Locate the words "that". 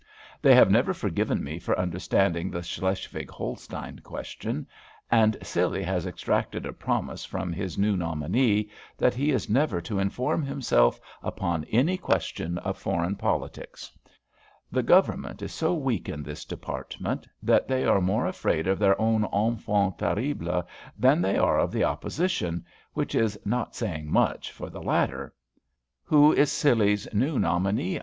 8.97-9.13, 17.43-17.67